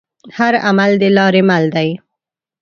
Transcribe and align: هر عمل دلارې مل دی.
هر 0.37 0.53
عمل 0.67 0.91
دلارې 1.03 1.41
مل 1.49 1.65
دی. 1.75 1.89